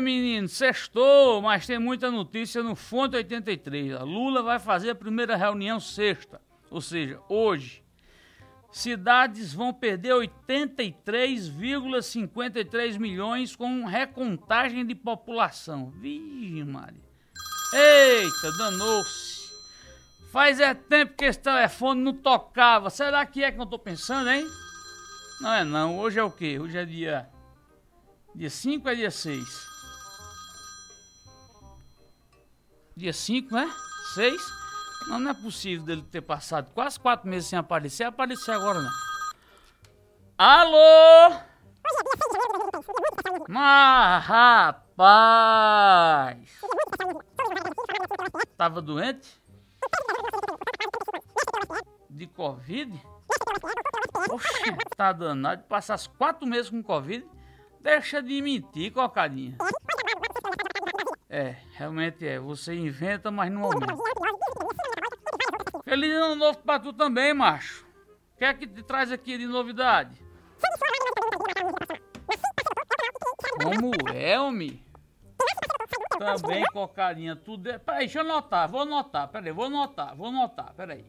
menino, 0.00 0.48
sextou, 0.48 1.42
mas 1.42 1.66
tem 1.66 1.78
muita 1.78 2.10
notícia 2.10 2.62
no 2.62 2.74
Fonte 2.74 3.16
83. 3.16 3.92
A 3.94 4.02
Lula 4.02 4.42
vai 4.42 4.58
fazer 4.58 4.88
a 4.90 4.94
primeira 4.94 5.36
reunião 5.36 5.78
sexta, 5.78 6.40
ou 6.70 6.80
seja, 6.80 7.20
hoje. 7.28 7.82
Cidades 8.70 9.52
vão 9.52 9.74
perder 9.74 10.14
83,53 10.14 12.98
milhões 12.98 13.54
com 13.54 13.84
recontagem 13.84 14.86
de 14.86 14.94
população. 14.94 15.90
Vixe, 15.90 16.64
Maria. 16.64 17.12
Eita, 17.74 18.56
danou-se. 18.56 19.42
Faz 20.32 20.58
é 20.58 20.72
tempo 20.72 21.14
que 21.14 21.26
esse 21.26 21.38
telefone 21.38 22.00
não 22.00 22.14
tocava. 22.14 22.88
Será 22.88 23.26
que 23.26 23.44
é 23.44 23.52
que 23.52 23.60
eu 23.60 23.66
tô 23.66 23.78
pensando, 23.78 24.30
hein? 24.30 24.46
Não 25.42 25.52
é 25.52 25.62
não. 25.62 25.98
Hoje 25.98 26.18
é 26.18 26.24
o 26.24 26.30
quê? 26.30 26.58
Hoje 26.58 26.78
é 26.78 26.86
dia 26.86 27.28
Dia 28.34 28.48
5 28.48 28.88
é 28.88 28.94
dia 28.94 29.10
6? 29.10 29.68
Dia 32.96 33.12
5, 33.12 33.54
né? 33.54 33.70
6? 34.14 34.42
Não, 35.08 35.18
não 35.18 35.30
é 35.32 35.34
possível 35.34 35.84
dele 35.84 36.02
ter 36.02 36.22
passado 36.22 36.70
quase 36.72 36.98
4 36.98 37.28
meses 37.28 37.50
sem 37.50 37.58
aparecer. 37.58 38.04
Aparecer 38.04 38.52
agora 38.52 38.80
não. 38.80 38.90
Alô? 40.38 41.36
Mas 43.48 44.24
rapaz! 44.24 45.18
Tava 48.56 48.80
doente? 48.80 49.42
De 52.08 52.26
Covid? 52.26 53.02
Oxi, 54.30 54.76
tá 54.96 55.12
danado. 55.12 55.64
Passasse 55.64 56.08
4 56.10 56.46
meses 56.46 56.70
com 56.70 56.82
Covid. 56.82 57.26
Deixa 57.82 58.22
de 58.22 58.40
mentir, 58.40 58.92
cocadinha. 58.92 59.56
É, 61.28 61.56
realmente 61.72 62.26
é. 62.26 62.38
Você 62.38 62.74
inventa, 62.74 63.30
mas 63.30 63.50
não 63.50 63.64
aumenta. 63.64 63.94
Feliz 65.84 66.14
ano 66.14 66.36
novo 66.36 66.58
pra 66.58 66.78
tu 66.78 66.92
também, 66.92 67.34
macho. 67.34 67.84
O 68.34 68.38
que 68.38 68.44
é 68.44 68.54
que 68.54 68.66
te 68.66 68.82
traz 68.82 69.10
aqui 69.10 69.36
de 69.36 69.46
novidade? 69.46 70.22
Como 73.62 73.92
é, 74.14 74.38
homem? 74.38 74.84
Também, 76.18 76.64
cocadinha, 76.72 77.34
tudo 77.34 77.68
é... 77.68 77.78
Peraí, 77.78 78.00
deixa 78.00 78.20
eu 78.20 78.24
anotar, 78.24 78.68
vou 78.68 78.82
anotar, 78.82 79.28
peraí, 79.28 79.50
vou 79.50 79.64
anotar, 79.64 80.14
vou 80.14 80.28
anotar, 80.28 80.72
peraí. 80.74 81.04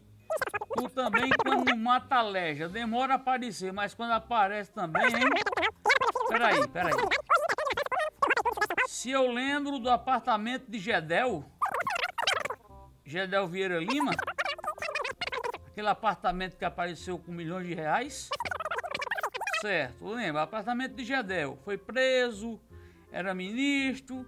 Tu 0.76 0.90
também, 0.90 1.30
quando 1.44 1.76
mata 1.78 2.16
a 2.16 2.22
leja, 2.24 2.68
demora 2.68 3.14
a 3.14 3.16
aparecer, 3.18 3.72
mas 3.72 3.94
quando 3.94 4.12
aparece 4.12 4.72
também, 4.72 5.06
hein? 5.06 5.30
Peraí, 6.34 6.67
peraí. 6.67 6.94
Se 8.88 9.12
eu 9.12 9.31
lembro 9.31 9.78
do 9.78 9.88
apartamento 9.88 10.66
de 10.67 10.80
Gedel, 10.80 11.45
Gedel 13.06 13.48
Vieira 13.48 13.78
Lima, 13.78 14.14
aquele 15.67 15.89
apartamento 15.89 16.58
que 16.58 16.66
apareceu 16.66 17.20
com 17.20 17.31
milhões 17.31 17.67
de 17.67 17.76
reais, 17.76 18.30
certo, 19.61 20.08
lembra, 20.08 20.42
apartamento 20.42 20.95
de 20.95 21.06
Gedel, 21.06 21.59
foi 21.64 21.78
preso, 21.78 22.59
era 23.11 23.36
ministro, 23.36 24.28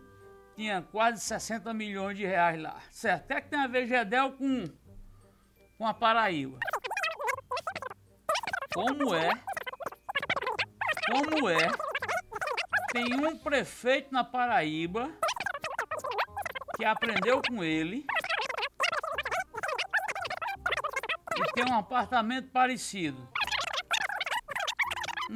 tinha 0.55 0.83
quase 0.83 1.21
60 1.21 1.73
milhões 1.73 2.15
de 2.15 2.25
reais 2.27 2.61
lá, 2.61 2.79
certo, 2.91 3.23
até 3.23 3.41
que 3.41 3.49
tem 3.49 3.59
a 3.59 3.65
ver 3.65 3.87
Gedel 3.87 4.33
com, 4.33 4.65
com 5.75 5.87
a 5.87 5.93
Paraíba. 5.93 6.59
Como 8.75 9.15
é, 9.15 9.29
como 11.07 11.49
é 11.49 11.84
tem 12.95 13.13
um 13.13 13.37
prefeito 13.37 14.09
na 14.09 14.23
Paraíba 14.23 15.11
que 16.77 16.85
aprendeu 16.85 17.41
com 17.45 17.61
ele 17.61 18.05
e 21.37 21.53
tem 21.53 21.65
um 21.69 21.77
apartamento 21.77 22.49
parecido. 22.51 23.27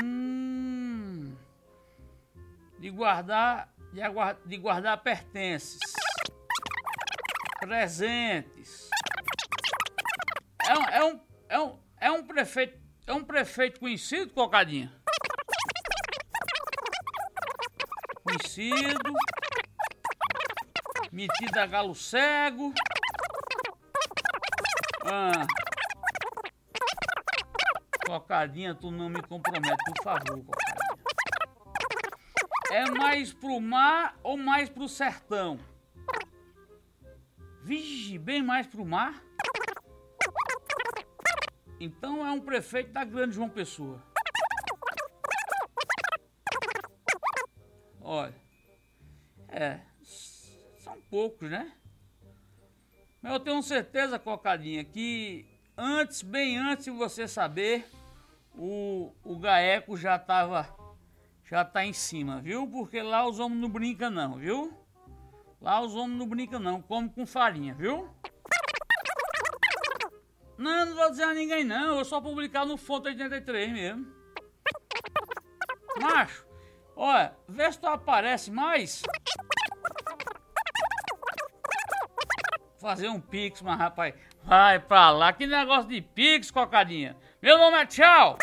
Hum, 0.01 1.35
de 2.79 2.89
guardar, 2.91 3.67
de, 3.91 3.99
de 4.45 4.57
guardar 4.57 4.97
pertences, 5.03 5.79
presentes. 7.59 8.89
É 10.65 10.77
um, 10.77 10.83
é 10.85 11.03
um, 11.03 11.19
é 11.49 11.59
um, 11.59 11.79
é 11.99 12.11
um 12.11 12.23
prefeito, 12.25 12.79
é 13.05 13.13
um 13.13 13.23
prefeito 13.25 13.81
conhecido, 13.81 14.31
Cocadinha? 14.31 14.98
Conhecido, 18.29 19.13
metido 21.11 21.57
a 21.57 21.65
galo 21.65 21.95
cego. 21.95 22.73
Ah. 25.05 25.47
Cocadinha, 28.05 28.75
tu 28.75 28.91
não 28.91 29.09
me 29.09 29.21
compromete, 29.21 29.77
por 29.85 30.03
favor, 30.03 30.43
Cocadinha. 30.43 30.69
É 32.71 32.89
mais 32.91 33.33
pro 33.33 33.59
mar 33.59 34.15
ou 34.21 34.37
mais 34.37 34.69
pro 34.69 34.87
sertão? 34.87 35.59
Vixe, 37.63 38.17
bem 38.17 38.43
mais 38.43 38.67
pro 38.67 38.85
mar? 38.85 39.23
Então 41.79 42.25
é 42.25 42.31
um 42.31 42.39
prefeito 42.39 42.91
da 42.91 43.03
Grande 43.03 43.35
João 43.35 43.49
Pessoa. 43.49 44.03
Olha, 48.11 48.33
é, 49.49 49.81
são 50.79 50.99
poucos, 51.11 51.47
né? 51.47 51.71
Mas 53.21 53.33
eu 53.33 53.39
tenho 53.39 53.61
certeza, 53.61 54.17
Cocadinha, 54.17 54.83
que 54.83 55.45
antes, 55.77 56.23
bem 56.23 56.57
antes 56.57 56.85
de 56.85 56.89
você 56.89 57.27
saber, 57.27 57.85
o, 58.55 59.13
o 59.23 59.37
Gaeco 59.37 59.95
já 59.95 60.17
tava, 60.17 60.75
já 61.45 61.63
tá 61.63 61.85
em 61.85 61.93
cima, 61.93 62.41
viu? 62.41 62.67
Porque 62.67 62.99
lá 62.99 63.27
os 63.27 63.37
homens 63.37 63.61
não 63.61 63.69
brincam 63.69 64.09
não, 64.09 64.39
viu? 64.39 64.73
Lá 65.61 65.79
os 65.79 65.93
homens 65.93 66.17
não 66.17 66.27
brincam 66.27 66.59
não, 66.59 66.81
come 66.81 67.09
com 67.09 67.27
farinha, 67.27 67.75
viu? 67.75 68.09
Não, 70.57 70.87
não 70.87 70.95
vou 70.95 71.11
dizer 71.11 71.25
a 71.25 71.33
ninguém 71.35 71.63
não, 71.63 71.99
eu 71.99 72.03
só 72.03 72.19
publicar 72.19 72.65
no 72.65 72.75
Fonte 72.75 73.09
83 73.09 73.71
mesmo. 73.71 74.11
Macho, 76.01 76.48
Olha, 77.01 77.31
vê 77.47 77.71
se 77.71 77.79
tu 77.79 77.87
aparece 77.87 78.51
mais. 78.51 79.01
Fazer 82.77 83.07
um 83.07 83.21
pix, 83.21 83.61
mas 83.61 83.79
rapaz, 83.79 84.13
vai 84.43 84.79
pra 84.79 85.09
lá. 85.09 85.31
Que 85.31 85.47
negócio 85.47 85.87
de 85.87 86.01
pix, 86.01 86.51
cocadinha. 86.51 87.15
Meu 87.41 87.57
nome 87.57 87.77
é 87.77 87.85
Tchau. 87.85 88.37